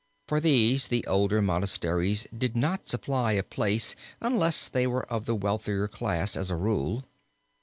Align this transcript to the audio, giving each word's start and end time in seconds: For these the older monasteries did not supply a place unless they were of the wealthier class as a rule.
For 0.27 0.39
these 0.39 0.87
the 0.87 1.05
older 1.05 1.43
monasteries 1.43 2.25
did 2.35 2.55
not 2.55 2.89
supply 2.89 3.33
a 3.33 3.43
place 3.43 3.95
unless 4.19 4.67
they 4.67 4.87
were 4.87 5.05
of 5.13 5.25
the 5.27 5.35
wealthier 5.35 5.87
class 5.87 6.35
as 6.35 6.49
a 6.49 6.55
rule. 6.55 7.03